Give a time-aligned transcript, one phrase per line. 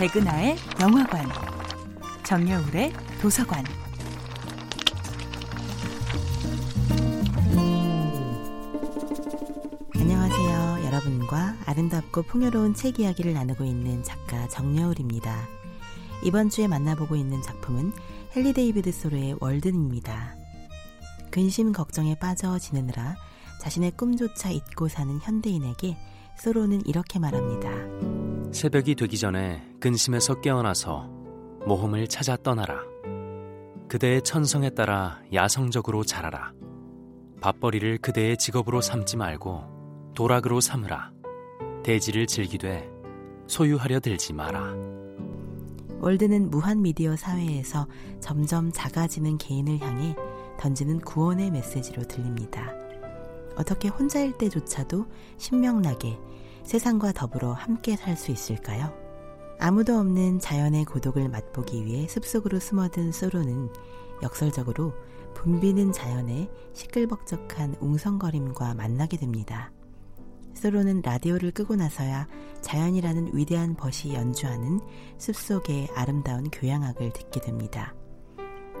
[0.00, 1.28] 백은하의 영화관,
[2.24, 3.62] 정여울의 도서관.
[9.94, 10.86] 안녕하세요.
[10.86, 15.46] 여러분과 아름답고 풍요로운 책 이야기를 나누고 있는 작가 정여울입니다.
[16.24, 17.92] 이번 주에 만나보고 있는 작품은
[18.34, 20.34] 헨리 데이비드 소로의 월든입니다.
[21.30, 23.16] 근심 걱정에 빠져 지내느라
[23.60, 25.98] 자신의 꿈조차 잊고 사는 현대인에게
[26.38, 28.19] 소로는 이렇게 말합니다.
[28.52, 31.08] 새벽이 되기 전에 근심에서 깨어나서
[31.66, 32.80] 모험을 찾아 떠나라.
[33.88, 36.52] 그대의 천성에 따라 야성적으로 자라라.
[37.40, 41.12] 밥벌이를 그대의 직업으로 삼지 말고 도락으로 삼으라.
[41.84, 42.90] 대지를 즐기되
[43.46, 44.74] 소유하려 들지 마라.
[46.00, 47.86] 월드는 무한 미디어 사회에서
[48.20, 50.16] 점점 작아지는 개인을 향해
[50.58, 52.72] 던지는 구원의 메시지로 들립니다.
[53.56, 55.06] 어떻게 혼자일 때조차도
[55.36, 56.18] 신명나게
[56.70, 58.94] 세상과 더불어 함께 살 수 있을까요?
[59.58, 63.72] 아무도 없는 자연의 고독을 맛보기 위해 숲속으로 숨어든 소로는
[64.22, 64.94] 역설적으로
[65.34, 69.72] 붐비는 자연의 시끌벅적한 웅성거림과 만나게 됩니다.
[70.54, 72.28] 소로는 라디오를 끄고 나서야
[72.60, 74.78] 자연이라는 위대한 벗이 연주하는
[75.18, 77.96] 숲속의 아름다운 교향악을 듣게 됩니다.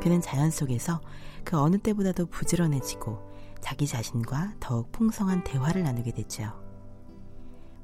[0.00, 1.00] 그는 자연 속에서
[1.42, 3.18] 그 어느 때보다도 부지런해지고
[3.60, 6.69] 자기 자신과 더욱 풍성한 대화를 나누게 되죠.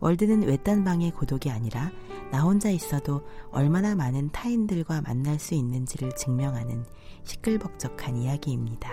[0.07, 1.91] 월드는 외딴 방의 고독이 아니라
[2.31, 6.85] 나 혼자 있어도 얼마나 많은 타인들과 만날 수 있는지를 증명하는
[7.25, 8.89] 시끌벅적한 이야기입니다.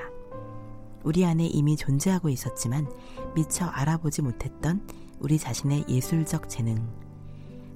[1.04, 2.92] 우리 안에 이미 존재하고 있었지만
[3.36, 4.82] 미처 알아보지 못했던
[5.20, 6.84] 우리 자신의 예술적 재능.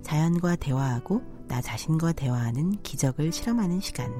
[0.02, 4.12] 자연과 대화하고 나 자신과 대화하는 기적을 실험하는 시간.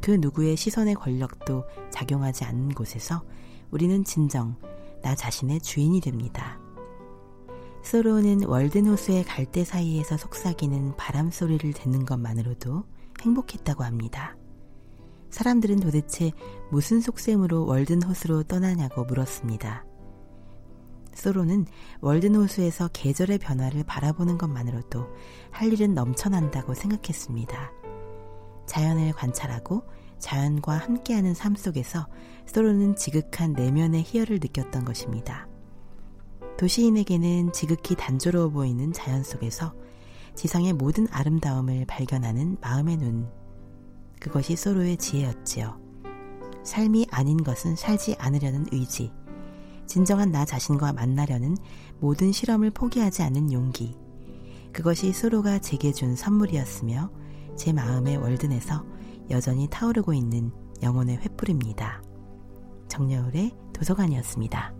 [0.00, 3.24] 그 누구의 시선의 권력도 작용하지 않는 곳에서
[3.72, 4.54] 우리는 진정
[5.02, 6.59] 나 자신의 주인이 됩니다.
[7.82, 12.84] 소로는 월드노스의 갈대 사이에서 속삭이는 바람 소리를 듣는 것만으로도
[13.22, 14.36] 행복했다고 합니다.
[15.30, 16.32] 사람들은 도대체
[16.70, 19.84] 무슨 속셈으로 월든호수로 떠나냐고 물었습니다.
[21.14, 21.66] 소로는
[22.00, 25.08] 월든호수에서 계절의 변화를 바라보는 것만으로도
[25.50, 27.72] 할 일은 넘쳐난다고 생각했습니다.
[28.66, 29.82] 자연을 관찰하고
[30.18, 32.06] 자연과 함께하는 삶 속에서
[32.46, 35.49] 소로는 지극한 내면의 희열을 느꼈던 것입니다.
[36.60, 39.72] 도시인에게는 지극히 단조로워 보이는 자연 속에서
[40.34, 43.30] 지상의 모든 아름다움을 발견하는 마음의 눈.
[44.20, 45.80] 그것이 소로의 지혜였지요.
[46.62, 49.10] 삶이 아닌 것은 살지 않으려는 의지.
[49.86, 51.56] 진정한 나 자신과 만나려는
[51.98, 53.96] 모든 실험을 포기하지 않는 용기.
[54.70, 57.10] 그것이 소로가 제게 준 선물이었으며
[57.56, 58.84] 제 마음의 월든에서
[59.30, 62.02] 여전히 타오르고 있는 영혼의 횃불입니다.
[62.88, 64.79] 정여울의 도서관이었습니다.